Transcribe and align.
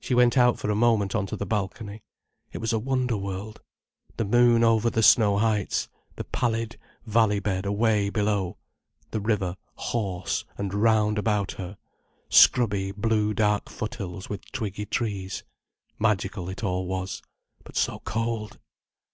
She 0.00 0.14
went 0.14 0.38
out 0.38 0.58
for 0.58 0.70
a 0.70 0.74
moment 0.74 1.14
on 1.14 1.26
to 1.26 1.36
the 1.36 1.44
balcony. 1.44 2.02
It 2.52 2.56
was 2.56 2.72
a 2.72 2.78
wonder 2.78 3.18
world: 3.18 3.60
the 4.16 4.24
moon 4.24 4.64
over 4.64 4.88
the 4.88 5.02
snow 5.02 5.36
heights, 5.36 5.90
the 6.16 6.24
pallid 6.24 6.78
valley 7.04 7.38
bed 7.38 7.66
away 7.66 8.08
below; 8.08 8.56
the 9.10 9.20
river 9.20 9.56
hoarse, 9.74 10.46
and 10.56 10.72
round 10.72 11.18
about 11.18 11.52
her, 11.60 11.76
scrubby, 12.30 12.92
blue 12.92 13.34
dark 13.34 13.68
foothills 13.68 14.30
with 14.30 14.50
twiggy 14.52 14.86
trees. 14.86 15.44
Magical 15.98 16.48
it 16.48 16.64
all 16.64 16.86
was—but 16.86 17.76
so 17.76 17.98
cold. 17.98 18.58